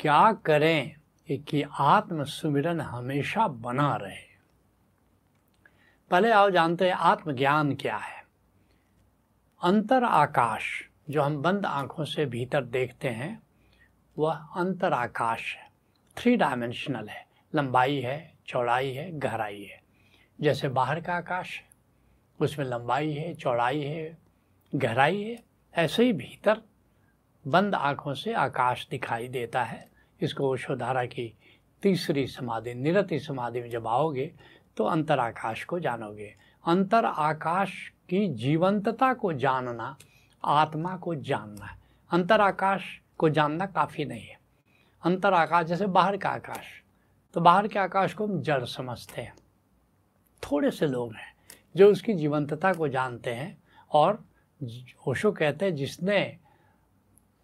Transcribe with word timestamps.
क्या 0.00 0.32
करें 0.32 0.96
कि 1.38 1.64
आत्म 1.78 2.24
सुमिरन 2.24 2.80
हमेशा 2.80 3.48
बना 3.48 3.96
रहे? 3.96 4.38
पहले 6.10 6.30
आओ 6.30 6.50
जानते 6.50 6.86
हैं 6.86 6.96
आत्मज्ञान 6.96 7.74
क्या 7.74 7.96
है। 7.96 8.24
अंतर 9.62 10.04
आकाश, 10.04 10.88
जो 11.10 11.22
हम 11.22 11.42
बंद 11.42 11.66
आँखों 11.66 12.04
से 12.04 12.26
भीतर 12.26 12.64
देखते 12.64 13.08
हैं, 13.08 13.42
वह 14.18 14.34
अंतर 14.34 14.92
आकाश 14.92 15.56
है। 15.56 15.70
थ्री 16.16 16.36
डायमेंशनल 16.36 17.08
है। 17.08 17.26
लंबाई 17.54 18.00
है, 18.00 18.34
चौड़ाई 18.46 18.92
है, 18.92 19.18
गहराई 19.18 19.62
है। 19.62 19.82
जैसे 20.40 20.68
बाहर 20.68 21.00
का 21.00 21.14
आकाश 21.14 21.58
है, 21.58 21.68
उसमें 22.40 22.66
लंबाई 22.66 23.12
है, 23.12 23.34
चौड़ाई 23.34 23.80
है, 23.80 24.18
गहराई 24.74 25.22
है, 25.22 25.44
ऐसे 25.74 26.04
ही 26.04 26.12
भीतर 26.12 26.62
बंद 27.46 27.74
आँखों 27.74 28.14
से 28.14 28.34
आकाश 28.34 28.88
दिखाई 28.90 29.28
देता 29.28 29.64
है। 29.64 29.89
इसको 30.22 30.50
ओशोधारा 30.50 31.04
की 31.06 31.32
तीसरी 31.82 32.26
समाधि, 32.26 32.74
निरति 32.74 33.18
समाधि 33.20 33.60
में 33.60 33.70
जब 33.70 33.86
आओगे 33.86 34.30
तो 34.76 34.84
अंतर 34.84 35.18
आकाश 35.18 35.64
को 35.64 35.78
जानोगे। 35.80 36.34
अंतर 36.64 37.04
आकाश 37.04 37.72
की 38.08 38.26
जीवंतता 38.34 39.12
को 39.14 39.32
जानना, 39.32 39.96
आत्मा 40.44 40.96
को 40.96 41.14
जानना 41.14 41.66
है 41.66 41.78
अंतर 42.10 42.40
आकाश 42.40 42.84
को 43.18 43.28
जानना 43.28 43.66
काफ़ी 43.66 44.04
नहीं 44.04 44.26
है। 44.26 44.38
अंतर 45.02 45.32
आकाश 45.34 45.66
जैसे 45.66 45.86
बाहर 45.88 46.16
का 46.16 46.28
आकाश 46.28 46.66
तो 47.34 47.40
बाहर 47.40 47.68
के 47.68 47.78
आकाश 47.78 48.14
को 48.14 48.26
हम 48.26 48.40
जड़ 48.42 48.64
समझते 48.64 49.20
हैं। 49.20 49.34
थोड़े 50.42 50.70
से 50.70 50.86
लोग 50.86 51.12
हैं 51.14 51.32
जो 51.74 51.90
उसकी 51.90 52.14
जीवंतता 52.14 52.72
को 52.72 52.88
जानते 52.88 53.30
हैं 53.30 53.56
और 53.90 54.24
ओशो 55.08 55.32
कहते 55.32 55.64
हैं, 55.64 55.74
जिसने 55.74 56.36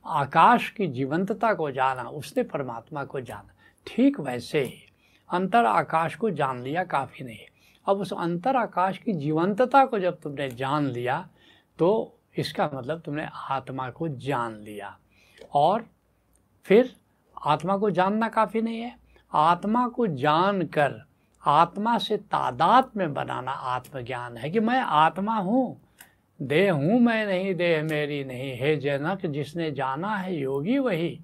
आकाश 0.09 0.69
की 0.71 0.87
जीवंतता 0.87 1.53
को 1.55 1.71
जाना, 1.71 2.03
उसने 2.03 2.43
परमात्मा 2.43 3.05
को 3.05 3.21
जाना। 3.21 3.55
ठीक 3.87 4.21
वैसे 4.21 4.63
ही, 4.63 4.83
अंतर 5.31 5.65
आकाश 5.65 6.15
को 6.15 6.31
जान 6.31 6.63
लिया 6.63 6.85
काफ़ी 6.85 7.25
नहीं। 7.25 7.47
अब 7.87 8.01
उस 8.01 8.13
अंतर 8.13 8.57
आकाश 8.57 8.99
की 8.99 9.13
जीवंतता 9.13 9.85
को 9.85 9.99
जब 9.99 10.21
तुमने 10.21 10.49
जान 10.51 10.87
लिया 10.87 11.27
तो 11.79 12.19
इसका 12.39 12.71
मतलब 12.75 13.01
तुमने 13.01 13.27
आत्मा 13.51 13.89
को 13.91 14.09
जान 14.09 14.55
लिया। 14.57 14.97
और 15.55 15.85
फिर 16.67 16.95
आत्मा 17.37 17.77
को 17.77 17.91
जानना 17.91 18.29
काफ़ी 18.29 18.63
नहीं 18.63 18.81
है। 18.81 18.95
आत्मा 19.33 19.87
को 19.89 20.07
जान 20.07 20.63
कर 20.69 21.03
आत्मा 21.43 21.97
से 21.99 22.17
तादाद 22.17 22.91
में 22.97 23.13
बनाना 23.15 23.53
आत्मज्ञान 23.53 24.37
है 24.37 24.51
कि 24.51 24.61
मैं 24.61 24.81
आत्मा 24.81 25.37
हूँ। 25.37 25.81
देह 26.41 26.73
हूँ 26.73 26.99
मैं 27.01 27.27
नहीं, 27.27 27.55
देह 27.55 27.83
मेरी 27.83 28.25
नहीं। 28.25 28.51
है 28.59 28.77
जनक, 28.77 29.27
जिसने 29.27 29.71
जाना 29.71 30.17
है 30.17 30.35
योगी 30.37 30.79
वही। 30.79 31.19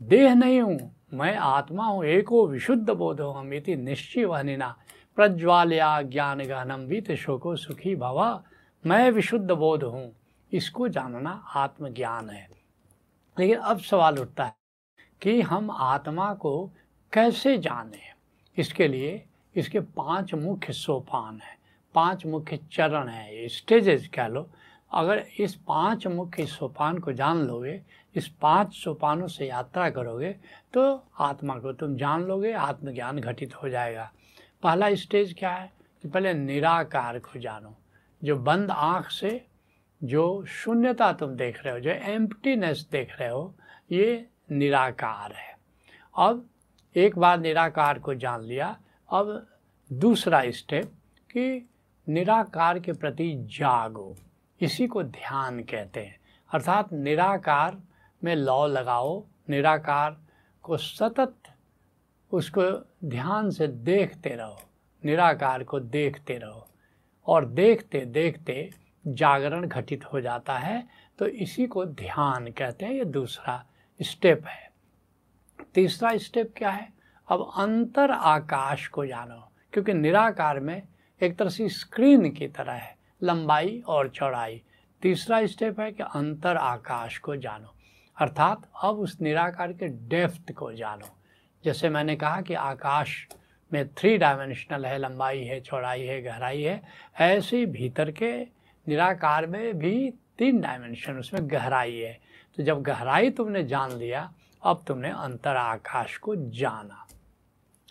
देह 0.00 0.34
नहीं 0.34 0.60
हूँ, 0.60 0.78
मैं 1.14 1.36
आत्मा 1.36 1.86
हूँ, 1.86 2.04
एको 2.04 2.46
विशुद्ध 2.46 2.90
बोधो 2.90 3.30
हम 3.30 3.52
इति 3.54 3.76
निश्चय 3.76 4.24
वहनिना 4.24 4.74
प्रज्वाल्या 5.16 6.02
ज्ञान 6.02 6.40
गहनम 6.40 6.80
वित 6.80 7.12
शोको 7.12 7.56
सुखी 7.56 7.94
भवा। 7.96 8.42
मैं 8.84 9.10
विशुद्ध 9.10 9.50
बोध 9.50 9.82
हूँ, 9.82 10.12
इसको 10.52 10.88
जानना 10.88 11.30
आत्मज्ञान 11.56 12.30
है। 12.30 12.48
लेकिन 13.36 13.56
अब 13.56 13.78
सवाल 13.78 14.18
उठता 14.18 14.44
है 14.44 14.54
कि 15.22 15.40
हम 15.40 15.70
आत्मा 15.70 16.32
को 16.34 16.70
कैसे 17.12 17.56
जाने? 17.58 18.00
इसके 18.58 18.88
लिए 18.88 19.22
इसके 19.54 19.80
पाँच 19.80 20.34
मुख्य 20.34 20.72
सोपान 20.72 21.40
हैं। 21.40 21.56
पाँच 21.96 22.26
मुख्य 22.26 22.58
चरण 22.72 23.08
हैं 23.08 23.48
स्टेजेस 23.48 24.08
कह 24.14 24.26
लो। 24.26 24.50
अगर 24.92 25.24
इस 25.38 25.54
पाँच 25.54 26.06
मुख्य 26.06 26.46
सोपान 26.46 26.98
को 26.98 27.12
जान 27.12 27.38
लोगे, 27.38 27.80
इस 28.14 28.28
पाँच 28.28 28.74
सोपानों 28.74 29.28
से 29.28 29.46
यात्रा 29.48 29.90
करोगे 29.90 30.32
तो 30.74 31.04
आत्मा 31.18 31.58
को 31.58 31.72
तुम 31.72 31.96
जान 31.96 32.22
लोगे, 32.22 32.52
आत्मज्ञान 32.52 33.18
घटित 33.18 33.54
हो 33.54 33.68
जाएगा। 33.68 34.12
पहला 34.62 34.94
स्टेज 34.94 35.34
क्या 35.38 35.50
है? 35.50 35.72
कि 36.02 36.08
पहले 36.08 36.34
निराकार 36.34 37.18
को 37.18 37.38
जानो। 37.40 37.74
जो 38.24 38.36
बंद 38.36 38.70
आँख 38.70 39.10
से, 39.10 39.46
जो 40.04 40.44
शून्यता 40.48 41.12
तुम 41.12 41.30
देख 41.30 41.64
रहे 41.64 41.74
हो, 41.74 41.80
जो 41.80 41.90
एम्प्टीनेस 41.90 42.88
देख 42.92 43.20
रहे 43.20 43.28
हो, 43.28 43.54
ये 43.92 44.26
निराकार 44.50 45.32
है। 45.32 45.58
अब 46.18 46.48
एक 46.96 47.18
बार 47.18 47.38
निराकार 47.40 47.98
को 47.98 48.14
जान 48.14 48.42
लिया, 48.42 48.78
अब 49.10 49.46
दूसरा 49.92 50.42
स्टेप 50.50 50.84
कि 51.30 51.68
निराकार 52.08 52.78
के 52.78 52.92
प्रति 52.92 53.34
जागो। 53.38 54.16
इसी 54.60 54.86
को 54.86 55.02
ध्यान 55.02 55.60
कहते 55.60 56.00
हैं। 56.00 56.20
अर्थात 56.54 56.92
निराकार 56.92 57.82
में 58.24 58.36
लौ 58.36 58.66
लगाओ। 58.66 59.24
निराकार 59.50 60.20
को 60.62 60.76
सतत 60.76 61.34
उसको 62.32 62.86
ध्यान 63.04 63.50
से 63.50 63.68
देखते 63.68 64.30
रहो। 64.30 64.62
निराकार 65.04 65.64
को 65.64 65.80
देखते 65.80 66.38
रहो। 66.38 66.68
और 67.26 67.44
देखते 67.46 68.00
देखते 68.00 68.70
जागरण 69.06 69.66
घटित 69.68 70.04
हो 70.04 70.20
जाता 70.20 70.58
है। 70.58 70.88
तो 71.18 71.26
इसी 71.26 71.66
को 71.66 71.84
ध्यान 71.84 72.52
कहते 72.52 72.84
हैं। 72.84 72.92
ये 72.92 73.04
दूसरा 73.04 73.66
स्टेप 74.02 74.46
है। 74.46 74.72
तीसरा 75.74 76.16
स्टेप 76.16 76.54
क्या 76.56 76.70
है? 76.70 76.92
अब 77.28 77.52
अंतर 77.56 78.10
आकाश 78.10 78.88
को 78.88 79.06
जानो। 79.06 79.52
क्योंकि 79.72 79.94
निराकार 79.94 80.60
में 80.60 80.82
एक 81.22 81.36
तरह 81.36 81.48
से 81.48 81.68
स्क्रीन 81.68 82.30
की 82.30 82.48
तरह 82.48 82.72
है, 82.72 82.96
लंबाई 83.22 83.82
और 83.86 84.08
चौड़ाई। 84.08 84.62
तीसरा 85.02 85.46
स्टेप 85.46 85.80
है 85.80 85.92
कि 85.92 86.02
अंतर 86.02 86.56
आकाश 86.56 87.18
को 87.18 87.36
जानो। 87.36 87.74
अर्थात 88.16 88.70
अब 88.82 88.98
उस 88.98 89.20
निराकार 89.20 89.72
के 89.72 89.88
डेफ्थ 89.88 90.52
को 90.52 90.72
जानो। 90.72 91.16
जैसे 91.64 91.88
मैंने 91.88 92.16
कहा 92.16 92.40
कि 92.40 92.54
आकाश 92.54 93.28
में 93.72 93.88
थ्री 93.88 94.18
डायमेंशनल 94.18 94.86
है, 94.86 94.98
लंबाई 94.98 95.44
है, 95.44 95.60
चौड़ाई 95.60 96.02
है, 96.02 96.22
गहराई 96.22 96.62
है, 96.62 96.82
ऐसे 97.20 97.66
भीतर 97.66 98.10
के 98.10 98.42
निराकार 98.88 99.46
में 99.46 99.78
भी 99.78 100.10
तीन 100.38 100.60
डायमेंशन 100.60 101.18
उसमें 101.18 101.50
गहराई 101.50 101.96
है। 101.96 102.20
तो 102.56 102.62
जब 102.62 102.82
गहराई 102.82 103.30
तुमने 103.30 103.64
जान 103.64 103.92
लिया, 103.92 104.34
अब 104.62 104.84
तुमने 104.86 105.10
अंतर 105.10 105.56
आकाश 105.56 106.16
को 106.16 106.36
जाना। 106.36 107.06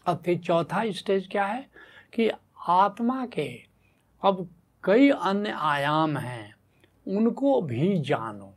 अब 0.06 0.24
फिर 0.25 0.38
चौथा 0.38 0.92
स्टेज 0.92 1.28
क्या 1.31 1.46
है? 1.46 1.69
कि 2.13 2.31
आत्मा 2.65 3.25
के। 3.25 3.47
अब 4.23 4.47
कई 4.83 5.09
अन्य 5.09 5.53
आयाम 5.57 6.17
हैं, 6.17 6.55
उनको 7.07 7.61
भी 7.61 7.97
जानो। 7.99 8.53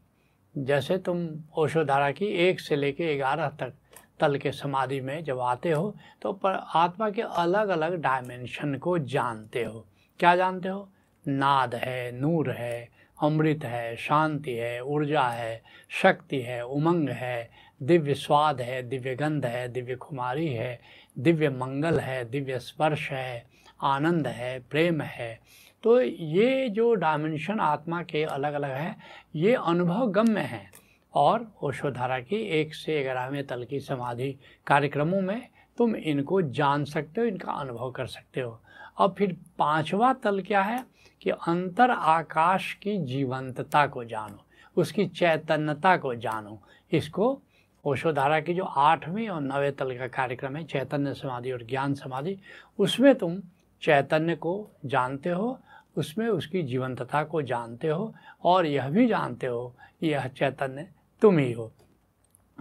जैसे 0.54 0.98
तुम 0.98 1.28
ओशोधारा 1.58 2.10
की 2.10 2.26
एक 2.26 2.60
से 2.60 2.76
लेके 2.76 3.16
ग्यारह 3.16 3.48
तक 3.60 3.72
तल 4.20 4.36
के 4.38 4.52
समाधि 4.52 5.00
में 5.00 5.22
जब 5.24 5.40
आते 5.40 5.70
हो 5.70 5.94
तो 6.22 6.32
पर 6.32 6.54
आत्मा 6.74 7.10
के 7.10 7.22
अलग 7.22 7.68
अलग 7.68 8.00
डायमेंशन 8.00 8.74
को 8.74 8.98
जानते 8.98 9.64
हो। 9.64 9.84
क्या 10.20 10.34
जानते 10.36 10.68
हो? 10.68 10.88
नाद 11.24 11.74
है, 11.74 12.10
नूर 12.12 12.50
है, 12.50 12.88
अमृत 13.18 13.64
है, 13.64 13.96
शांति 13.96 14.52
है, 14.52 14.80
ऊर्जा 14.84 15.22
है, 15.22 15.62
शक्ति 16.02 16.40
है, 16.40 16.64
उमंग 16.66 17.08
है, 17.08 17.50
दिव्य 17.82 18.14
स्वाद 18.14 18.60
है, 18.60 18.82
दिव्य 18.82 19.14
गंध 19.14 19.46
है, 19.46 19.68
दिव्य 19.68 19.94
कुमारी 19.94 20.48
है, 20.48 20.80
दिव्य 21.18 21.48
मंगल 21.50 21.98
है, 21.98 22.24
दिव्य 22.24 22.58
स्पर्श 22.58 23.10
है। 23.10 23.46
आनंद 23.80 24.26
है, 24.26 24.60
प्रेम 24.60 25.00
है। 25.00 25.40
तो 25.82 26.00
ये 26.00 26.68
जो 26.68 26.94
डायमेंशन 26.94 27.60
आत्मा 27.60 28.02
के 28.02 28.24
अलग 28.24 28.52
अलग 28.52 28.70
हैं, 28.70 29.00
ये 29.36 29.54
अनुभव 29.54 30.10
गम्य 30.10 30.40
हैं। 30.40 30.72
और 31.14 31.52
ओशोधारा 31.62 32.20
की 32.20 32.36
एक 32.36 32.74
से 32.74 33.02
ग्यारहवें 33.02 33.46
तल 33.46 33.64
की 33.64 33.80
समाधि 33.80 34.36
कार्यक्रमों 34.66 35.20
में 35.20 35.48
तुम 35.78 35.96
इनको 35.96 36.42
जान 36.42 36.84
सकते 36.84 37.20
हो, 37.20 37.26
इनका 37.26 37.52
अनुभव 37.52 37.90
कर 37.90 38.06
सकते 38.06 38.40
हो। 38.40 38.60
अब 38.98 39.14
फिर 39.18 39.36
पांचवा 39.58 40.12
तल 40.12 40.40
क्या 40.40 40.62
है? 40.62 40.98
कि 41.22 41.30
अंतर 41.30 41.90
आकाश 41.90 42.74
की 42.74 42.98
जीवंतता 42.98 43.86
को 43.86 44.04
जानो, 44.04 44.44
उसकी 44.76 45.06
चैतन्यता 45.06 45.96
को 45.96 46.14
जानो। 46.14 46.62
इसको 46.92 47.40
ओशोधारा 47.84 48.40
की 48.40 48.54
जो 48.54 48.64
आठवीं 48.64 49.28
और 49.28 49.40
नवे 49.40 49.70
तल 49.70 49.98
का 49.98 50.08
कार्यक्रम 50.08 50.56
है, 50.56 50.64
चैतन्य 50.64 51.14
समाधि 51.14 51.52
और 51.52 51.62
ज्ञान 51.62 51.94
समाधि, 51.94 52.38
उसमें 52.78 53.14
तुम 53.14 53.40
चैतन्य 53.82 54.36
को 54.36 54.70
जानते 54.84 55.30
हो, 55.30 55.60
उसमें 55.96 56.28
उसकी 56.28 56.62
जीवंतता 56.62 57.24
को 57.24 57.42
जानते 57.42 57.88
हो 57.88 58.14
और 58.44 58.66
यह 58.66 58.88
भी 58.88 59.06
जानते 59.06 59.46
हो 59.46 59.74
यह 60.02 60.28
चैतन्य 60.28 60.92
तुम 61.22 61.38
ही 61.38 61.52
हो। 61.52 61.72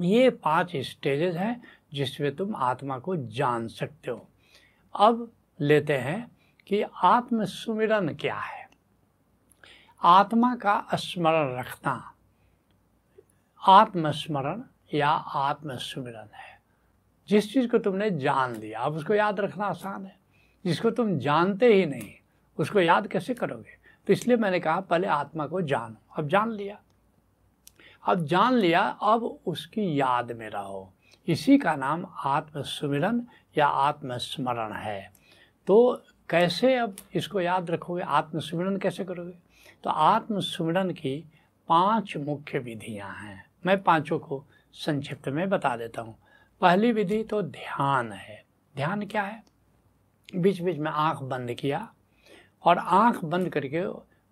ये 0.01 0.29
पाँच 0.29 0.75
स्टेजेस 0.75 1.35
हैं 1.35 1.63
जिसमें 1.93 2.35
तुम 2.35 2.55
आत्मा 2.55 2.99
को 2.99 3.15
जान 3.15 3.67
सकते 3.67 4.11
हो। 4.11 4.27
अब 4.95 5.31
लेते 5.61 5.97
हैं 5.97 6.31
कि 6.67 6.83
आत्म 7.03 7.45
सुमिरन 7.45 8.15
क्या 8.15 8.35
है। 8.35 8.69
आत्मा 10.03 10.55
का 10.55 10.87
स्मरण 10.93 11.59
रखना, 11.59 12.13
आत्मस्मरण 13.67 14.63
या 14.93 15.09
आत्मसुमिरन 15.09 16.29
है। 16.35 16.61
जिस 17.29 17.53
चीज़ 17.53 17.67
को 17.67 17.77
तुमने 17.77 18.11
जान 18.11 18.55
लिया, 18.55 18.79
अब 18.79 18.93
उसको 18.93 19.13
याद 19.13 19.39
रखना 19.39 19.65
आसान 19.65 20.05
है। 20.05 20.16
जिसको 20.67 20.89
तुम 20.89 21.19
जानते 21.19 21.73
ही 21.73 21.85
नहीं, 21.85 22.13
उसको 22.57 22.79
याद 22.79 23.07
कैसे 23.07 23.33
करोगे? 23.33 23.77
तो 24.07 24.13
इसलिए 24.13 24.37
मैंने 24.37 24.59
कहा, 24.59 24.79
पहले 24.79 25.07
आत्मा 25.07 25.47
को 25.47 25.61
जानो। 25.61 25.95
अब 26.15 26.27
जान 26.27 26.51
लिया। 26.51 26.79
अब 28.07 28.25
जान 28.25 28.53
लिया, 28.53 28.81
अब 28.81 29.39
उसकी 29.45 29.99
याद 29.99 30.31
में 30.31 30.49
रहो। 30.49 30.93
इसी 31.27 31.57
का 31.57 31.75
नाम 31.75 32.05
आत्मसुमिरन 32.25 33.27
या 33.57 33.67
आत्मस्मरण 33.67 34.73
है। 34.73 35.13
तो 35.67 36.03
कैसे 36.29 36.75
अब 36.75 36.95
इसको 37.15 37.41
याद 37.41 37.71
रखोगे? 37.71 38.01
आत्मसुमिरन 38.01 38.77
कैसे 38.77 39.05
करोगे? 39.05 39.33
तो 39.83 39.89
आत्मसुमिरन 39.89 40.91
की 40.91 41.25
पाँच 41.67 42.17
मुख्य 42.17 42.59
विधियाँ 42.59 43.13
हैं। 43.13 43.45
मैं 43.65 43.83
पाँचों 43.83 44.19
को 44.19 44.45
संक्षिप्त 44.73 45.29
में 45.29 45.49
बता 45.49 45.77
देता 45.77 46.01
हूँ। 46.01 46.15
पहली 46.61 46.91
विधि 46.91 47.23
तो 47.23 47.41
ध्यान 47.41 48.11
है। 48.11 48.43
ध्यान 48.75 49.05
क्या 49.05 49.21
है? 49.21 49.43
बीच 50.35 50.61
बीच 50.61 50.77
में 50.77 50.91
आँख 50.91 51.17
बंद 51.17 51.53
किया 51.53 51.93
और 52.63 52.77
आँख 52.77 53.23
बंद 53.25 53.49
करके 53.49 53.83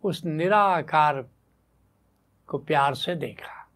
उस 0.03 0.25
निराकार 0.25 1.25
को 2.47 2.57
प्यार 2.57 2.95
से 2.95 3.15
देखा। 3.15 3.69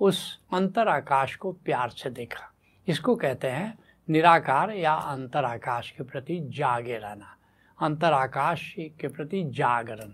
उस 0.00 0.40
अंतर 0.52 0.88
आकाश 0.88 1.36
को 1.36 1.52
प्यार 1.52 1.90
से 1.90 2.10
देखा। 2.10 2.52
इसको 2.88 3.16
कहते 3.16 3.48
हैं 3.48 3.78
निराकार 4.08 4.70
या 4.70 4.94
अंतर 4.94 5.44
आकाश 5.44 5.90
के 5.90 6.02
प्रति 6.02 6.40
जागे 6.42 6.98
रहना 6.98 7.36
अंतर 7.82 8.12
आकाश 8.12 8.74
के 8.78 9.08
प्रति 9.08 9.44
जागरण। 9.44 10.12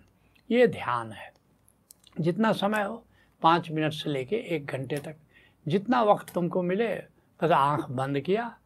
ये 0.50 0.66
ध्यान 0.66 1.12
है। 1.12 1.32
जितना 2.20 2.52
समय 2.52 2.82
हो, 2.82 3.04
पाँच 3.42 3.70
मिनट 3.70 3.92
से 3.92 4.10
लेके 4.10 4.36
एक 4.36 4.66
घंटे 4.66 4.96
तक। 4.96 5.16
जितना 5.68 6.02
वक्त 6.02 6.32
तुमको 6.34 6.62
मिले 6.62 6.94
बस 7.42 7.50
आँख 7.50 7.90
बंद 7.90 8.20
किया 8.20 8.58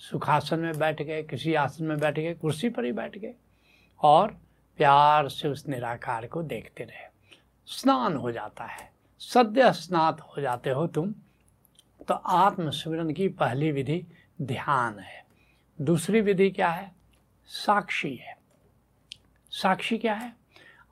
सुखासन 0.00 0.58
में 0.58 0.78
बैठ 0.78 1.02
गए, 1.02 1.22
किसी 1.22 1.54
आसन 1.54 1.84
में 1.84 1.98
बैठ 1.98 2.14
गए, 2.14 2.34
कुर्सी 2.34 2.68
पर 2.68 2.84
ही 2.84 2.92
बैठ 2.92 3.18
गए 3.18 3.34
और 4.02 4.40
प्यार 4.76 5.28
से 5.28 5.48
उस 5.48 5.68
निराकार 5.68 6.26
को 6.26 6.42
देखते 6.42 6.84
रहे। 6.84 7.08
स्नान 7.66 8.16
हो 8.16 8.32
जाता 8.32 8.64
है। 8.64 8.92
सद्य 9.18 9.72
स्नात 9.72 10.20
हो 10.20 10.42
जाते 10.42 10.70
हो 10.70 10.86
तुम 10.86 11.14
तो 12.08 12.14
आत्मस्मरण 12.14 13.12
की 13.12 13.28
पहली 13.28 13.72
विधि 13.72 14.06
ध्यान 14.42 14.98
है। 14.98 15.24
दूसरी 15.80 16.20
विधि 16.20 16.50
क्या 16.50 16.68
है? 16.68 16.92
साक्षी 17.46 18.14
है। 18.16 18.38
साक्षी 19.50 19.98
क्या 19.98 20.14
है? 20.14 20.36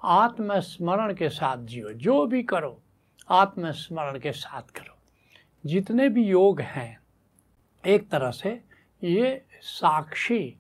आत्मस्मरण 0.04 1.14
के 1.14 1.28
साथ 1.28 1.56
जियो। 1.56 1.92
जो 1.92 2.26
भी 2.26 2.42
करो, 2.42 2.82
आत्मस्मरण 3.28 4.18
के 4.18 4.32
साथ 4.32 4.62
करो। 4.62 4.98
जितने 5.66 6.08
भी 6.08 6.24
योग 6.24 6.60
हैं, 6.60 7.00
एक 7.86 8.08
तरह 8.08 8.30
से 8.30 8.67
ये 9.04 9.44
साक्षी 9.60 10.56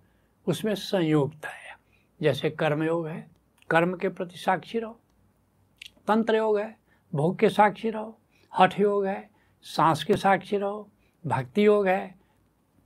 उसमें 0.46 0.74
संयुक्त 0.74 1.46
है। 1.46 1.78
जैसे 2.22 2.50
कर्मयोग 2.50 3.06
है, 3.06 3.30
कर्म 3.70 3.96
के 3.96 4.08
प्रति 4.08 4.38
साक्षी 4.38 4.78
रहो, 4.78 5.00
तंत्र 6.08 6.36
योग 6.36 6.58
है, 6.58 6.78
भोग 7.14 7.38
के 7.38 7.48
साक्षी 7.48 7.90
रहो, 7.90 8.18
हठ 8.58 8.80
योग 8.80 9.06
है, 9.06 9.30
सांस 9.62 10.04
के 10.04 10.16
साक्षी 10.16 10.56
रहो, 10.56 10.90
भक्ति 11.26 11.66
योग 11.66 11.88
है, 11.88 12.14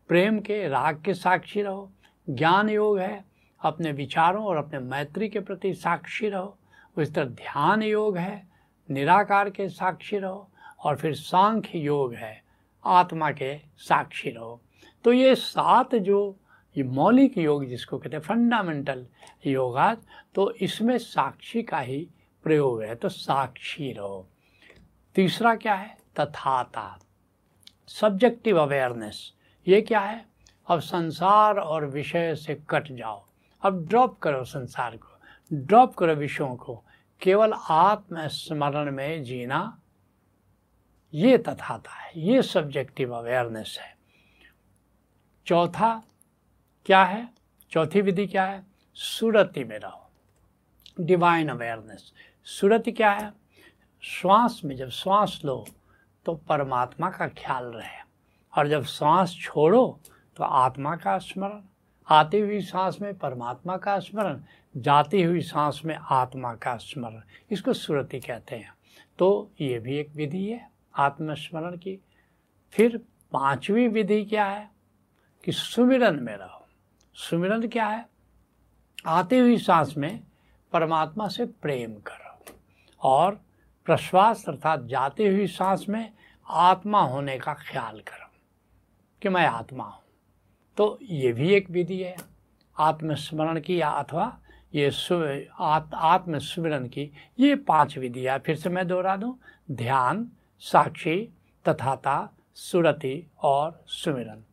प्रेम 0.08 0.40
के, 0.40 0.69
राग 0.69 1.02
के 1.02 1.14
साक्षी 1.14 1.62
रहो, 1.62 1.93
ज्ञान 2.31 2.70
योग 2.70 2.99
है, 2.99 3.25
अपने 3.60 3.93
विचारों 3.93 4.44
और 4.44 4.56
अपने 4.56 4.78
मैत्री 4.78 5.28
के 5.28 5.40
प्रति 5.40 5.75
साक्षी 5.75 6.28
रहो, 6.28 6.58
उस 6.99 7.14
तरह 7.14 7.25
ध्यान 7.25 7.82
योग 7.82 8.16
है, 8.16 8.49
निराकार 8.90 9.50
के 9.50 9.69
साक्षी 9.69 10.19
रहो, 10.19 10.50
और 10.84 10.96
फिर 10.96 11.14
सांख्य 11.14 11.78
योग 11.78 12.14
है, 12.14 12.43
आत्मा 12.84 13.31
के 13.31 13.60
साक्षी 13.76 14.31
रहो। 14.31 14.60
तो 15.04 15.12
ये 15.12 15.34
सात 15.34 15.94
जो, 15.94 16.37
ये 16.76 16.84
मौलिक 16.84 17.38
योग 17.38 17.64
जिसको 17.64 17.99
कहते 17.99 18.16
हैं 18.16 18.22
फंडामेंटल 18.22 19.06
योगा 19.46 19.94
तो 20.34 20.50
इसमें 20.52 20.96
साक्षी 20.99 21.62
का 21.62 21.78
ही 21.78 22.06
प्रयोग 22.44 22.82
है 22.82 22.94
तो 22.94 23.08
साक्षी 23.08 23.93
रहो। 23.93 24.26
तीसरा 25.16 25.54
क्या 25.54 25.75
है? 25.75 25.96
तथाता 26.16 26.99
सब्जेक्टिव 27.88 28.60
अवेयरनेस 28.60 29.32
ये 29.66 29.81
क्या 29.81 30.00
है? 30.00 30.25
अब 30.69 30.81
संसार 30.81 31.58
और 31.58 31.87
विषय 31.87 32.34
से 32.34 32.54
कट 32.70 32.93
जाओ, 32.93 33.25
अब 33.62 33.87
ड्रॉप 33.88 34.19
करो 34.19 34.44
संसार 34.44 34.96
को 34.96 35.08
ड्रॉप 35.50 35.94
करो 35.94 36.14
विषयों 36.14 36.54
को, 36.56 36.75
केवल 37.22 37.52
आत्मस्मरण 37.70 38.90
में 38.90 39.22
जीना, 39.25 39.78
ये 41.14 41.38
तथाता 41.38 41.93
है, 41.93 42.12
ये 42.16 42.43
सब्जेक्टिव 42.43 43.14
अवेयरनेस 43.16 43.78
है। 43.81 43.91
चौथा 45.46 46.02
क्या 46.86 47.04
है? 47.04 47.28
चौथी 47.70 48.00
विधि 48.00 48.26
क्या 48.26 48.44
है? 48.44 48.64
सुरति 48.94 49.64
में 49.64 49.78
रहो। 49.78 50.10
डिवाइन 51.00 51.48
अवेयरनेस 51.48 52.12
सुरति 52.44 52.92
क्या 52.92 53.10
है? 53.10 53.32
श्वास 54.02 54.60
में, 54.64 54.76
जब 54.76 54.88
श्वास 54.88 55.42
लो 55.44 55.66
तो 56.24 56.34
परमात्मा 56.34 57.10
का 57.10 57.28
ख्याल 57.28 57.64
रहे। 57.64 58.02
और 58.58 58.68
जब 58.68 58.84
श्वास 58.84 59.36
छोड़ो 59.40 60.00
तो 60.36 60.44
आत्मा 60.44 60.96
का 60.96 61.18
स्मरण। 61.18 61.62
आती 62.08 62.38
हुई 62.38 62.60
सांस 62.60 62.98
में 63.02 63.18
परमात्मा 63.18 63.76
का 63.76 63.98
स्मरण, 63.98 64.42
जाती 64.76 65.22
हुई 65.22 65.40
सांस 65.40 65.82
में 65.84 65.94
आत्मा 65.94 66.54
का 66.54 66.76
स्मरण। 66.76 67.20
इसको 67.50 67.72
सुरति 67.72 68.20
कहते 68.20 68.56
हैं। 68.56 68.74
तो 69.18 69.50
ये 69.60 69.78
भी 69.78 69.96
एक 69.96 70.10
विधि 70.10 70.46
है, 70.46 70.70
आत्मस्मरण 70.96 71.76
की। 71.76 71.98
फिर 72.72 72.98
पांचवी 73.32 73.88
विधि 73.88 74.24
क्या 74.24 74.46
है? 74.46 74.70
कि 75.44 75.52
सुमिरन 75.52 76.18
में 76.22 76.36
रहो 76.36 76.66
सुमिरन 77.16 77.66
क्या 77.68 77.86
है? 77.86 78.06
आती 79.06 79.38
हुई 79.38 79.56
सांस 79.58 79.94
में 79.96 80.20
परमात्मा 80.72 81.28
से 81.28 81.44
प्रेम 81.62 81.94
करो 82.06 82.54
और 83.00 83.40
प्रश्वास 83.86 84.44
अर्थात 84.48 84.82
जाती 84.82 85.26
हुई 85.26 85.46
सांस 85.46 85.86
में 85.88 86.12
आत्मा 86.46 87.00
होने 87.02 87.38
का 87.38 87.54
ख्याल 87.54 88.00
करो 88.00 88.28
कि 89.22 89.28
मैं 89.28 89.46
आत्मा 89.46 89.84
हूँ। 89.84 90.02
तो 90.76 90.98
ये 91.02 91.32
भी 91.32 91.52
एक 91.54 91.70
विधि 91.70 91.98
है 91.98 92.16
आत्मस्मरण 92.76 93.60
की 93.60 93.80
या 93.80 93.88
अथवा 93.88 94.32
ये 94.74 94.88
आत, 95.60 95.90
आत्मस्मरण 95.94 96.86
की 96.88 97.10
ये 97.38 97.54
पाँच 97.56 97.98
विधियाँ 97.98 98.38
फिर 98.38 98.56
से 98.56 98.70
मैं 98.70 98.86
दोहरा 98.88 99.16
दूँ 99.16 99.36
ध्यान 99.70 100.26
साक्षी 100.62 101.18
तथाता 101.64 102.16
सुरति 102.54 103.30
और 103.42 103.84
सुमिरन। 103.86 104.44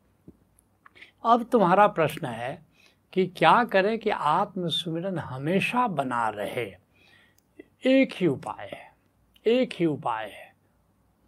अब 1.26 1.44
तुम्हारा 1.44 1.88
प्रश्न 1.88 2.28
है 2.28 2.66
कि 3.14 3.28
क्या 3.28 3.64
करें 3.64 4.00
कि 4.00 4.10
आत्मसुमिरन 4.10 5.20
हमेशा 5.20 5.88
बना 5.88 6.30
रहे? 6.30 6.76
एक 7.86 8.10
ही 8.14 8.28
उपाय 8.28 8.70
है, 8.74 8.94
एक 9.46 9.70
ही 9.74 9.86
उपाय 9.86 10.30
है। 10.30 10.56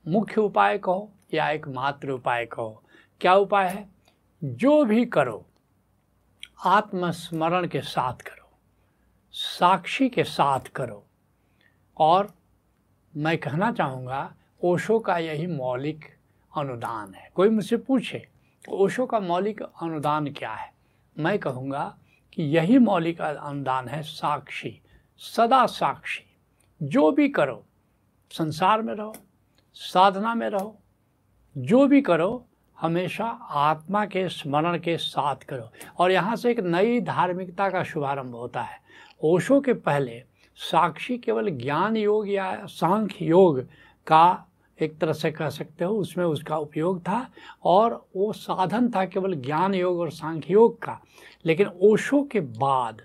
मुख्य 0.07 0.41
उपाय 0.41 0.77
कहो 0.77 1.11
या 1.33 1.49
एक 1.49 1.67
मात्र 1.67 2.09
उपाय 2.09 2.45
कहो? 2.45 2.83
क्या 3.21 3.35
उपाय 3.35 3.69
है? 3.69 3.89
जो 4.43 4.85
भी 4.85 5.05
करो, 5.05 5.45
आत्मस्मरण 6.65 7.67
के 7.67 7.81
साथ 7.81 8.13
करो, 8.13 8.49
साक्षी 9.31 10.09
के 10.09 10.23
साथ 10.23 10.59
करो। 10.59 11.05
और 11.97 12.33
मैं 13.17 13.37
कहना 13.37 13.71
चाहूँगा, 13.71 14.33
ओशो 14.63 14.99
का 14.99 15.17
यही 15.17 15.47
मौलिक 15.47 16.05
अनुदान 16.57 17.13
है। 17.13 17.31
कोई 17.35 17.49
मुझसे 17.49 17.77
पूछे? 17.77 18.30
ओशो 18.69 19.05
का 19.05 19.19
मौलिक 19.19 19.61
अनुदान 19.61 20.27
क्या 20.27 20.51
है? 20.51 20.73
मैं 21.17 21.39
कहूँगा 21.39 21.97
कि 22.33 22.43
यही 22.43 22.77
मौलिक 22.77 23.21
अनुदान 23.21 23.87
है 23.87 24.01
साक्षी, 24.01 24.81
सदा 25.17 25.65
साक्षी। 25.65 26.37
जो 26.83 27.11
भी 27.11 27.29
करो, 27.29 27.65
संसार 28.31 28.81
में 28.81 28.93
रहो, 28.93 29.13
साधना 29.73 30.35
में 30.35 30.49
रहो, 30.49 30.79
जो 31.57 31.87
भी 31.87 32.01
करो, 32.01 32.47
हमेशा 32.79 33.25
आत्मा 33.49 34.05
के 34.05 34.29
स्मरण 34.29 34.79
के 34.79 34.97
साथ 34.97 35.35
करो। 35.35 35.71
और 35.97 36.11
यहाँ 36.11 36.35
से 36.35 36.51
एक 36.51 36.59
नई 36.59 37.01
धार्मिकता 37.01 37.69
का 37.69 37.83
शुभारंभ 37.83 38.35
होता 38.35 38.61
है। 38.61 38.81
ओशो 39.23 39.61
के 39.61 39.73
पहले 39.73 40.23
साक्षी 40.55 41.17
केवल 41.17 41.49
ज्ञान 41.49 41.97
योग 41.97 42.29
या 42.29 42.65
सांख्य 42.65 43.25
योग 43.25 43.61
का 44.07 44.50
एक 44.79 44.97
तरह 44.97 45.13
से 45.13 45.31
कह 45.31 45.49
सकते 45.49 45.85
हो, 45.85 45.95
उसमें 45.95 46.25
उसका 46.25 46.57
उपयोग 46.57 47.01
था 47.01 47.29
और 47.63 48.07
वो 48.15 48.33
साधन 48.33 48.89
था 48.89 49.05
केवल 49.05 49.35
ज्ञान 49.35 49.75
योग 49.75 49.99
और 49.99 50.11
सांख्य 50.11 50.53
योग 50.53 50.81
का। 50.81 50.99
लेकिन 51.45 51.67
ओशो 51.67 52.23
के 52.23 52.39
बाद 52.39 53.01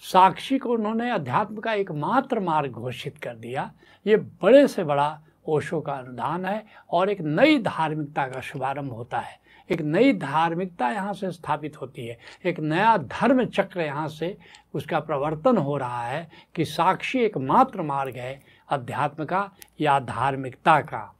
साक्षी 0.00 0.58
को 0.58 0.68
उन्होंने 0.68 1.10
अध्यात्म 1.10 1.56
का 1.56 1.72
एकमात्र 1.72 2.40
मार्ग 2.40 2.70
घोषित 2.70 3.18
कर 3.18 3.34
दिया। 3.34 3.72
ये 4.06 4.16
बड़े 4.16 4.68
से 4.68 4.84
बड़ा 4.84 5.20
ओशो 5.48 5.80
का 5.80 5.92
अनुदान 5.92 6.44
है 6.44 6.66
और 6.90 7.10
एक 7.10 7.20
नई 7.20 7.58
धार्मिकता 7.58 8.26
का 8.26 8.40
शुभारंभ 8.40 8.92
होता 8.92 9.18
है। 9.18 9.45
एक 9.70 9.80
नई 9.80 10.12
धार्मिकता 10.12 10.90
यहाँ 10.90 11.14
से 11.14 11.30
स्थापित 11.30 11.80
होती 11.80 12.06
है। 12.06 12.18
एक 12.44 12.60
नया 12.60 12.96
धर्म 12.96 13.44
चक्र 13.44 13.80
यहाँ 13.80 14.08
से 14.08 14.36
उसका 14.74 15.00
प्रवर्तन 15.00 15.56
हो 15.56 15.76
रहा 15.76 16.02
है 16.02 16.28
कि 16.54 16.64
साक्षी 16.64 17.18
एकमात्र 17.18 17.82
मार्ग 17.82 18.16
है 18.16 18.40
अध्यात्म 18.68 19.24
का 19.24 19.50
या 19.80 19.98
धार्मिकता 20.00 20.80
का। 20.80 21.14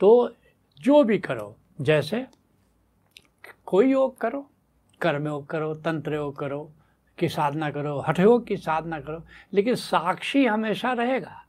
तो 0.00 0.34
जो 0.80 1.02
भी 1.04 1.18
करो, 1.18 1.56
जैसे 1.80 2.26
कोई 3.66 3.90
योग 3.90 4.18
करो, 4.18 4.50
कर्म 5.00 5.26
योग 5.26 5.46
करो, 5.46 5.74
तंत्र 5.74 6.14
योग 6.14 6.38
करो, 6.38 6.70
की 7.18 7.28
साधना 7.28 7.70
करो, 7.70 7.98
हठ 8.00 8.20
योग 8.20 8.46
की 8.46 8.56
साधना 8.56 9.00
करो, 9.00 9.22
लेकिन 9.52 9.74
साक्षी 9.74 10.46
हमेशा 10.46 10.92
रहेगा। 10.92 11.42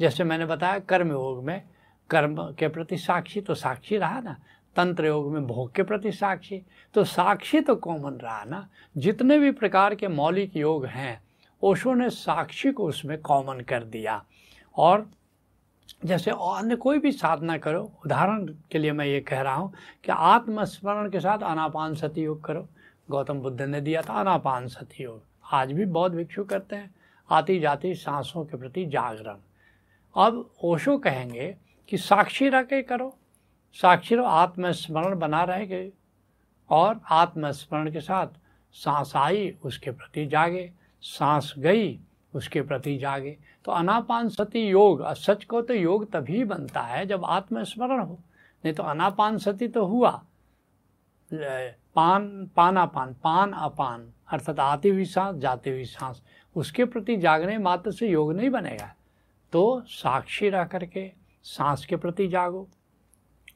जैसे 0.00 0.24
मैंने 0.24 0.46
बताया, 0.46 0.78
कर्म 0.78 1.10
योग 1.10 1.44
में, 1.44 1.62
कर्म 2.10 2.36
के 2.58 2.68
प्रति 2.68 2.96
साक्षी 2.96 3.40
तो 3.40 3.54
साक्षी 3.54 3.96
रहा 3.96 4.20
ना 4.20 4.36
तंत्र 4.76 5.06
योग 5.06 5.32
में 5.32 5.46
भोग 5.46 5.74
के 5.74 5.82
प्रति 5.82 6.12
साक्षी। 6.12 6.62
तो 6.94 7.04
साक्षी 7.04 7.60
तो 7.60 7.76
कॉमन 7.76 8.12
रहा 8.12 8.44
ना? 8.44 8.68
जितने 8.96 9.38
भी 9.38 9.50
प्रकार 9.50 9.94
के 9.94 10.08
मौलिक 10.08 10.56
योग 10.56 10.86
हैं, 10.86 11.22
ओशो 11.62 11.94
ने 11.94 12.10
साक्षी 12.10 12.72
को 12.72 12.84
उसमें 12.84 13.20
कॉमन 13.20 13.60
कर 13.60 13.84
दिया। 13.84 14.24
और 14.76 15.10
जैसे 16.04 16.30
अन्य 16.30 16.76
कोई 16.76 16.98
भी 16.98 17.12
साधना 17.12 17.58
करो, 17.58 17.92
उदाहरण 18.06 18.46
के 18.46 18.78
लिए 18.78 18.92
मैं 18.92 19.06
ये 19.06 19.20
कह 19.20 19.40
रहा 19.40 19.54
हूँ 19.54 19.72
कि 20.04 20.12
आत्मस्मरण 20.12 21.10
के 21.10 21.20
साथ 21.20 21.38
अनापान 21.38 21.94
सती 21.94 22.22
योग 22.22 22.44
करो। 22.44 22.68
गौतम 23.10 23.34
बुद्ध 23.34 23.62
ने 23.62 23.80
दिया 23.80 24.02
था 24.02 24.20
अनापान 24.20 24.68
सती 24.68 25.04
योग 25.04 25.22
आज 25.52 25.72
भी 25.72 25.84
बहुत 25.84 26.12
भिक्षु 26.12 26.44
करते 26.44 26.76
हैं। 26.76 26.94
आती 27.30 27.60
जाती 27.60 27.94
सांसों 27.94 28.44
के 28.44 28.56
प्रति 28.56 28.86
जागरण। 28.86 29.36
अब 30.16 30.50
ओशो 30.64 30.98
कहेंगे 30.98 31.56
कि 31.88 31.96
साक्षी 31.96 32.48
रह 32.48 32.62
के 32.62 32.82
करो। 32.82 33.16
साक्षी 33.74 34.14
रहो, 34.14 34.24
आत्मस्मरण 34.24 35.18
बना 35.18 35.42
रहेगे 35.44 35.92
और 36.70 37.00
आत्मस्मरण 37.10 37.92
के 37.92 38.00
साथ 38.00 38.26
सांस 38.72 39.12
आई, 39.16 39.54
उसके 39.64 39.90
प्रति 39.90 40.26
जागे। 40.26 40.72
सांस 41.02 41.54
गई, 41.58 42.00
उसके 42.34 42.62
प्रति 42.62 42.96
जागे। 42.98 43.38
तो 43.64 43.72
अनापान 43.72 44.28
सती 44.28 44.60
योग 44.60 45.14
सच 45.14 45.44
को 45.44 45.62
तो 45.62 45.74
योग 45.74 46.10
तभी 46.12 46.44
बनता 46.44 46.80
है 46.80 47.06
जब 47.06 47.24
आत्मस्मरण 47.24 48.00
हो। 48.00 48.18
नहीं 48.64 48.74
तो 48.74 48.82
अनापान 48.82 49.38
सती 49.38 49.68
तो 49.68 49.84
हुआ। 49.84 50.22
पान, 51.32 52.50
पानापान, 52.56 53.14
पान 53.24 53.52
अपान, 53.52 54.12
अर्थात 54.32 54.60
आती 54.60 54.88
हुई 54.88 55.04
सांस, 55.04 55.36
जाती 55.36 55.70
हुई 55.70 55.84
सांस, 55.84 56.22
उसके 56.56 56.84
प्रति 56.84 57.16
जागने 57.16 57.58
मात्र 57.58 57.92
से 57.92 58.08
योग 58.08 58.32
नहीं 58.32 58.50
बनेगा। 58.50 58.94
तो 59.52 59.82
साक्षी 59.86 60.48
रह 60.48 60.64
करके 60.64 61.12
सांस 61.42 61.86
के 61.86 61.96
प्रति 61.96 62.28
जागो। 62.28 62.68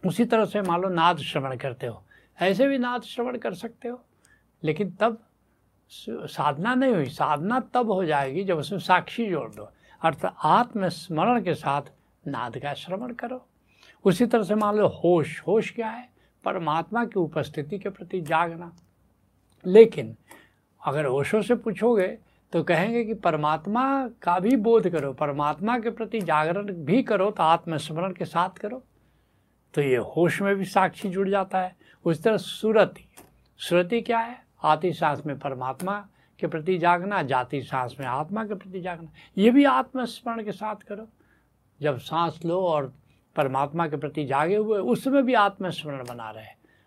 उसी 0.06 0.24
तरह 0.24 0.44
से 0.44 0.62
मान 0.62 0.80
लो 0.80 0.88
नाद 0.88 1.18
श्रवण 1.18 1.56
करते 1.56 1.86
हो। 1.86 2.02
ऐसे 2.38 2.66
भी 2.66 2.78
नाद 2.78 3.02
श्रवण 3.02 3.38
कर 3.38 3.54
सकते 3.54 3.88
हो, 3.88 4.00
लेकिन 4.62 4.90
तब 4.90 5.18
साधना 5.90 6.74
नहीं 6.74 6.94
हुई। 6.94 7.04
साधना 7.06 7.60
तब 7.74 7.90
हो 7.90 8.04
जाएगी 8.04 8.44
जब 8.44 8.58
उसमें 8.58 8.78
साक्षी 8.78 9.26
जोड़ 9.26 9.50
दो। 9.50 9.68
अर्थात 10.02 10.36
आत्मस्मरण 10.44 11.42
के 11.42 11.54
साथ 11.54 11.82
नाद 12.24 12.58
का 12.58 12.72
श्रवण 12.74 13.12
करो। 13.12 13.46
उसी 14.04 14.26
तरह 14.26 14.42
से 14.42 14.54
मान 14.54 14.76
लो 14.76 14.86
होश। 14.94 15.40
होश 15.46 15.70
क्या 15.70 15.88
है? 15.88 16.08
परमात्मा 16.44 17.04
की 17.04 17.18
उपस्थिति 17.20 17.78
के 17.78 17.88
प्रति 17.88 18.20
जागना। 18.20 18.72
लेकिन 19.64 20.16
अगर 20.80 21.04
होशों 21.06 21.42
से 21.42 21.54
पूछोगे 21.54 22.08
तो 22.52 22.62
कहेंगे 22.62 23.04
कि 23.04 23.14
परमात्मा 23.14 23.84
का 24.22 24.38
भी 24.38 24.56
बोध 24.56 24.88
करो। 24.88 25.12
परमात्मा 25.12 25.78
के 25.78 25.90
प्रति 25.90 26.20
जागरण 26.20 26.72
भी 26.84 27.02
करो 27.02 27.30
तो 27.30 27.42
आत्मस्मरण 27.42 28.12
के 28.12 28.24
साथ 28.24 28.50
करो। 28.50 28.82
तो 29.74 29.82
ये 29.82 29.96
होश 29.96 30.42
में 30.42 30.56
भी 30.56 30.64
साक्षी 30.64 31.08
जुड़ 31.08 31.28
जाता 31.28 31.60
है। 31.60 31.76
उस 32.04 32.22
तरह 32.22 32.36
सुरति। 32.36 33.08
सुरति 33.58 34.00
क्या 34.00 34.18
है? 34.18 34.44
आती 34.64 34.92
सांस 34.92 35.26
में 35.26 35.38
परमात्मा 35.38 36.08
के 36.40 36.46
प्रति 36.46 36.78
जागना, 36.78 37.22
जाती 37.22 37.62
सांस 37.62 37.96
में 38.00 38.06
आत्मा 38.06 38.44
के 38.44 38.54
प्रति 38.54 38.80
जागना। 38.80 39.10
ये 39.38 39.50
भी 39.50 39.64
आत्मस्मरण 39.64 40.44
के 40.44 40.52
साथ 40.52 40.76
करो। 40.76 41.08
जब 41.82 41.98
सांस 41.98 42.40
लो 42.44 42.60
और 42.60 42.94
परमात्मा 43.36 43.88
के 43.88 43.96
प्रति 43.96 44.24
जागे 44.24 44.56
हुए, 44.56 44.78
उसमें 44.78 45.24
भी 45.24 45.34
आत्मस्मरण 45.34 46.04
बना 46.04 46.30
रहे। 46.30 46.46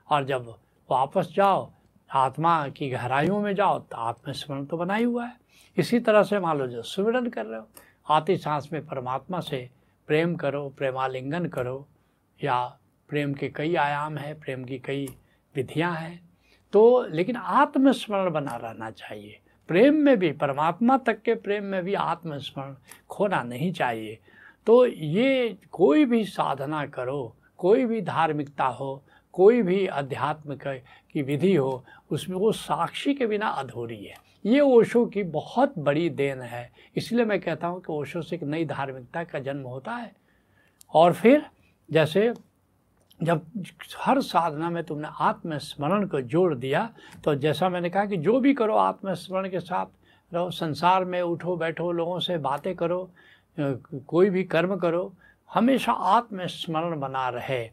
और 0.10 0.26
जब 0.26 0.56
वापस 0.92 1.34
जाओ, 1.36 1.72
आत्मा 2.12 2.68
की 2.68 2.90
गहराइयों 2.90 3.40
में 3.40 3.56
जाओ 3.56 3.80
तो 3.80 3.98
आत्मस्मरण 3.98 4.66
तो 4.66 4.78
बना 4.78 4.96
ही 4.96 5.04
हुआ 5.04 5.26
है। 5.26 5.34
इसी 5.78 6.00
तरह 6.00 6.24
से 6.24 6.40
मान 6.40 6.58
लो 6.58 6.68
जो 6.68 6.82
सुमिरन 6.82 7.30
कर 7.30 7.46
रहे 7.46 7.60
हो, 7.60 7.70
आती 8.10 8.38
सांस 8.38 8.70
में 8.74 8.86
परमात्मा 8.86 9.40
से 9.40 9.70
प्रेम 10.08 10.36
करो, 10.36 10.70
प्रेमालिंगन 10.70 11.46
करो 11.46 11.88
या 12.42 12.64
प्रेम 13.10 13.34
के 13.34 13.50
कई 13.50 13.76
आयाम 13.76 14.18
हैं, 14.18 14.40
प्रेम 14.40 14.64
की 14.64 14.78
कई 14.80 15.08
विधियाँ 15.56 15.94
हैं 15.96 16.20
तो 16.74 17.06
लेकिन 17.06 17.36
आत्मस्मरण 17.36 18.30
बना 18.30 18.56
रहना 18.56 18.90
चाहिए। 18.92 19.40
प्रेम 19.70 19.96
में 19.96 20.18
भी, 20.20 20.32
परमात्मा 20.32 20.98
तक 20.98 21.22
के 21.22 21.36
प्रेम 21.36 21.64
में 21.64 21.84
भी 21.84 21.94
आत्मस्मरण 21.94 22.76
खोना 23.10 23.42
नहीं 23.44 23.72
चाहिए। 23.74 24.18
तो 24.68 24.86
ये 24.86 25.58
कोई 25.72 26.06
भी 26.06 26.24
साधना 26.26 26.86
करो, 26.86 27.36
कोई 27.58 27.86
भी 27.86 28.02
धार्मिकता 28.02 28.66
हो, 28.66 29.04
कोई 29.34 29.62
भी 29.62 29.86
अध्यात्म 29.88 30.58
की 30.64 31.22
विधि 31.22 31.56
हो, 31.56 31.84
उसमें 32.12 32.38
वो 32.38 32.52
साक्षी 32.52 33.14
के 33.14 33.26
बिना 33.26 33.48
अधूरी 33.48 34.04
है। 34.04 34.16
ये 34.46 34.60
ओशो 34.60 35.06
की 35.06 35.24
बहुत 35.24 35.78
बड़ी 35.80 36.10
देन 36.10 36.42
है। 36.42 36.70
इसलिए 36.96 37.26
मैं 37.26 37.40
कहता 37.40 37.68
हूँ 37.68 37.82
कि 37.82 37.94
ओशो 37.94 38.22
से 38.22 38.36
एक 38.36 38.44
नई 38.44 38.66
धार्मिकता 38.66 39.24
का 39.24 39.40
जन्म 39.40 39.64
होता 39.64 39.92
है। 39.92 40.12
और 40.94 41.14
फिर 41.14 41.46
जैसे 41.90 42.34
जब 43.20 43.46
हर 43.98 44.22
साधना 44.22 44.70
में 44.70 44.84
तुमने 44.84 45.08
आत्मस्मरण 45.20 46.06
को 46.08 46.22
जोड़ 46.22 46.54
दिया 46.56 46.90
तो 47.24 47.36
जैसा 47.36 47.70
मैंने 47.70 47.90
कहा 47.90 48.06
कि 48.06 48.18
जो 48.18 48.40
भी 48.40 48.54
करो 48.54 48.76
आत्मस्मरण 48.76 49.50
के 49.50 49.60
साथ 49.60 49.86
रहो, 50.32 50.50
संसार 50.52 51.06
में 51.06 51.22
उठो, 51.22 51.56
बैठो, 51.56 51.92
लोगों 51.92 52.20
से 52.20 52.38
बातें 52.38 52.76
करो 52.76 53.10
कोई 53.58 54.30
भी 54.30 54.44
कर्म 54.44 54.76
करो, 54.78 55.14
हमेशा 55.50 55.92
आत्मस्मरण 55.92 57.00
बना 57.00 57.28
रहे। 57.30 57.64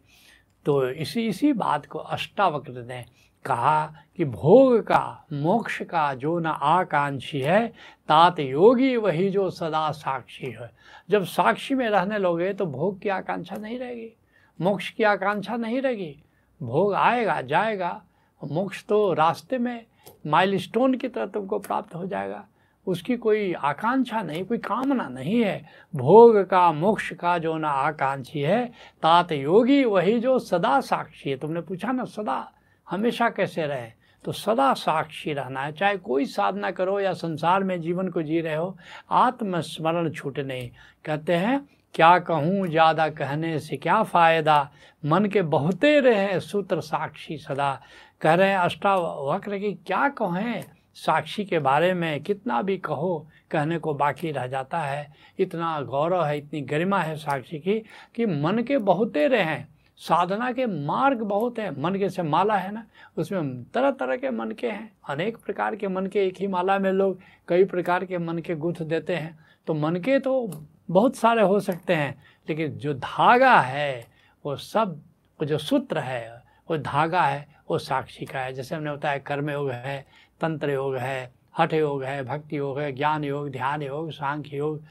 तो 0.66 0.88
इसी 0.88 1.26
इसी 1.28 1.52
बात 1.52 1.86
को 1.86 1.98
अष्टावक्र 1.98 2.82
ने 2.82 3.04
कहा 3.44 3.86
कि 4.16 4.24
भोग 4.24 4.80
का, 4.80 5.26
मोक्ष 5.32 5.80
का 5.82 6.12
जो 6.14 6.38
न 6.38 6.46
आकांक्षी 6.46 7.40
है, 7.40 7.66
तात 8.08 8.40
योगी 8.40 8.96
वही 8.96 9.28
जो 9.30 9.48
सदा 9.50 9.90
साक्षी 9.90 10.50
है। 10.50 10.70
जब 11.10 11.24
साक्षी 11.24 11.74
में 11.74 11.88
रहने 11.88 12.18
लोगे 12.18 12.52
तो 12.52 12.66
भोग 12.66 13.00
की 13.00 13.08
आकांक्षा 13.08 13.56
नहीं 13.56 13.78
रहेगी, 13.78 14.10
मोक्ष 14.58 14.90
की 14.90 15.04
आकांक्षा 15.04 15.56
नहीं 15.56 15.80
रहेगी। 15.82 16.16
भोग 16.60 16.94
आएगा, 16.94 17.40
जाएगा, 17.40 18.00
मोक्ष 18.40 18.84
तो 18.84 19.12
रास्ते 19.12 19.58
में 19.58 19.84
माइलस्टोन 20.26 20.94
की 20.94 21.08
तरह 21.08 21.26
तुमको 21.26 21.58
प्राप्त 21.58 21.94
हो 21.94 22.06
जाएगा। 22.06 22.44
उसकी 22.86 23.16
कोई 23.16 23.52
आकांक्षा 23.52 24.22
नहीं, 24.22 24.44
कोई 24.44 24.58
कामना 24.58 25.08
नहीं 25.08 25.40
है। 25.40 25.64
भोग 25.94 26.38
का, 26.44 26.70
मोक्ष 26.72 27.12
का 27.12 27.36
जो 27.38 27.56
ना 27.58 27.68
आकांक्षी 27.68 28.40
है, 28.40 28.66
तात 29.02 29.32
योगी 29.32 29.84
वही 29.84 30.18
जो 30.20 30.38
सदा 30.38 30.80
साक्षी 30.80 31.30
है। 31.30 31.36
तुमने 31.36 31.60
पूछा 31.60 31.92
ना 31.92 32.04
सदा 32.04 32.50
हमेशा 32.88 33.28
कैसे 33.28 33.66
रहे? 33.66 33.90
तो 34.24 34.32
सदा 34.32 34.72
साक्षी 34.74 35.32
रहना 35.32 35.62
है। 35.62 35.72
चाहे 35.72 35.96
कोई 35.96 36.24
साधना 36.24 36.70
करो 36.70 36.98
या 37.00 37.12
संसार 37.12 37.64
में 37.64 37.80
जीवन 37.80 38.08
को 38.08 38.22
जी 38.22 38.40
रहे 38.40 38.54
हो, 38.54 38.76
आत्मस्मरण 39.10 40.10
छूट 40.10 40.38
नहीं 40.38 40.70
कहते 41.04 41.34
हैं, 41.34 41.68
क्या 41.94 42.18
कहूँ 42.18 42.66
ज़्यादा 42.68 43.08
कहने 43.08 43.58
से 43.58 43.76
क्या 43.76 44.02
फ़ायदा? 44.02 44.70
मन 45.04 45.24
के 45.24 45.42
बहुते 45.42 45.98
रहे 46.00 46.40
सूत्र 46.40 46.80
साक्षी 46.80 47.36
सदा। 47.36 47.80
कह 48.20 48.34
रहे 48.34 48.48
हैं 48.48 48.58
अष्टावक्र 48.58 49.58
की, 49.58 49.72
क्या 49.86 50.08
कहें? 50.08 50.64
साक्षी 50.94 51.44
के 51.44 51.58
बारे 51.58 51.92
में 51.94 52.22
कितना 52.22 52.62
भी 52.62 52.76
कहो, 52.78 53.26
कहने 53.50 53.78
को 53.78 53.94
बाकी 53.94 54.30
रह 54.30 54.46
जाता 54.46 54.78
है। 54.78 55.12
इतना 55.38 55.80
गौरव 55.80 56.24
है, 56.24 56.38
इतनी 56.38 56.60
गरिमा 56.60 56.98
है 56.98 57.16
साक्षी 57.16 57.58
की, 57.58 57.78
कि 58.14 58.26
मन 58.26 58.62
के 58.62 58.78
बहुते 58.78 59.26
रहें 59.28 59.64
साधना 59.96 60.52
के 60.52 60.66
मार्ग 60.66 61.18
बहुत 61.18 61.58
हैं। 61.58 61.82
मन 61.82 61.94
के 61.94 62.08
से 62.08 62.22
माला 62.22 62.54
है 62.54 62.72
ना? 62.72 62.86
उसमें 63.16 63.64
तरह 63.64 63.90
तरह 63.90 64.16
के 64.16 64.30
मन 64.30 64.50
के 64.50 64.70
हैं। 64.70 64.92
अनेक 65.08 65.36
प्रकार 65.36 65.76
के 65.76 65.88
मन 65.88 66.06
के 66.06 66.26
एक 66.26 66.36
ही 66.40 66.46
माला 66.46 66.78
में 66.78 66.92
लोग 66.92 67.18
कई 67.48 67.64
प्रकार 67.64 68.04
के 68.04 68.18
मन 68.18 68.38
के 68.38 68.54
गुथ 68.54 68.82
देते 68.82 69.16
हैं। 69.16 69.38
तो 69.66 69.74
मन 69.74 69.96
के 69.96 70.18
तो 70.18 70.50
बहुत 70.90 71.16
सारे 71.16 71.42
हो 71.42 71.60
सकते 71.60 71.94
हैं, 71.94 72.22
लेकिन 72.48 72.72
जो 72.72 72.94
धागा 72.94 73.60
है, 73.60 74.06
वो 74.44 74.56
सब, 74.56 75.00
वो 75.40 75.46
जो 75.46 75.58
सूत्र 75.58 75.98
है, 75.98 76.42
वो 76.70 76.78
धागा 76.78 77.22
है, 77.22 77.48
वो 77.70 77.78
साक्षी 77.78 78.24
का 78.24 78.40
है। 78.40 78.52
जैसे 78.52 78.74
हमने 78.74 78.92
बताया, 78.92 79.18
कर्म 79.18 79.50
योग 79.50 79.70
है, 79.70 80.06
तंत्र 80.40 80.70
योग 80.70 80.96
है, 80.96 81.32
हठ 81.58 81.74
योग 81.74 82.04
है, 82.04 82.24
भक्ति 82.24 82.58
योग 82.58 82.78
है, 82.78 82.92
ज्ञान 82.92 83.24
योग, 83.24 83.50
ध्यान 83.50 83.82
योग, 83.82 84.10
सांख्य 84.10 84.56
योग 84.56 84.82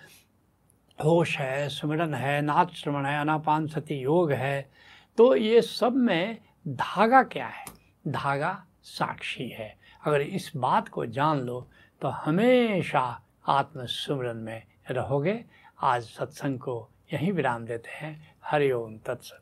होश 1.04 1.38
है, 1.38 1.70
सुमिरन 1.70 2.14
है, 2.14 2.42
नाथ 2.42 2.74
श्रवण 2.76 3.06
है, 3.06 3.20
अनापान 3.22 3.68
सती 3.68 3.96
योग 3.96 4.32
है 4.32 4.70
तो 5.18 5.36
ये 5.36 5.62
सब 5.62 5.96
में 5.96 6.38
धागा 6.68 7.24
क्या 7.24 7.48
है? 7.48 7.66
धागा 8.08 8.66
साक्षी 8.84 9.48
है। 9.50 9.76
अगर 10.06 10.22
इस 10.22 10.52
बात 10.56 10.88
को 10.90 11.06
जान 11.06 11.40
लो 11.40 11.70
तो 12.02 12.08
हमेशा 12.08 13.22
आत्मसुमरन 13.48 14.38
में 14.38 14.64
रहोगे। 14.92 15.44
आज 15.82 16.04
सत्संग 16.04 16.60
को 16.60 16.90
यहीं 17.14 17.32
विराम 17.32 17.66
देते 17.66 17.90
हैं। 17.92 18.36
हरिओम 18.46 18.98
तत्सत। 18.98 19.42